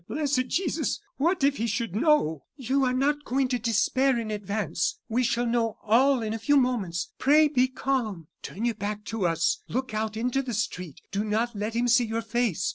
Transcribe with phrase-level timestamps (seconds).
[0.07, 0.99] Blessed Jesus!
[1.17, 4.97] what if he should know." "You are not going to despair in advance!
[5.07, 7.11] We shall know all in a few moments.
[7.19, 8.27] Pray be calm.
[8.41, 12.05] Turn your back to us; look out into the street; do not let him see
[12.05, 12.67] your face.